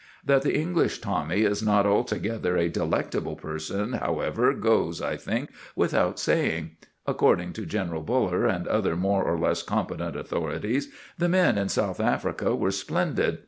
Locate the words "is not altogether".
1.43-2.57